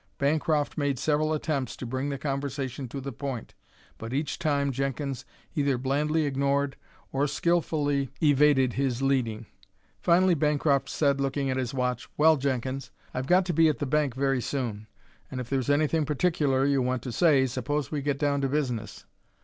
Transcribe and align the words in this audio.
Bancroft 0.17 0.79
made 0.79 0.97
several 0.97 1.31
attempts 1.31 1.75
to 1.75 1.85
bring 1.85 2.09
the 2.09 2.17
conversation 2.17 2.87
to 2.87 2.99
the 2.99 3.11
point, 3.11 3.53
but 3.99 4.15
each 4.15 4.39
time 4.39 4.71
Jenkins 4.71 5.25
either 5.53 5.77
blandly 5.77 6.25
ignored 6.25 6.75
or 7.11 7.27
skilfully 7.27 8.09
evaded 8.19 8.73
his 8.73 9.03
leading. 9.03 9.45
Finally 10.01 10.33
Bancroft 10.33 10.89
said, 10.89 11.21
looking 11.21 11.51
at 11.51 11.57
his 11.57 11.71
watch: 11.71 12.09
"Well, 12.17 12.37
Jenkins, 12.37 12.89
I've 13.13 13.27
got 13.27 13.45
to 13.45 13.53
be 13.53 13.69
at 13.69 13.77
the 13.77 13.85
bank 13.85 14.15
very 14.15 14.41
soon, 14.41 14.87
and 15.29 15.39
if 15.39 15.51
there's 15.51 15.69
anything 15.69 16.03
particular 16.07 16.65
you 16.65 16.81
want 16.81 17.03
to 17.03 17.11
say 17.11 17.45
suppose 17.45 17.91
we 17.91 18.01
get 18.01 18.17
down 18.17 18.41
to 18.41 18.49
business." 18.49 19.05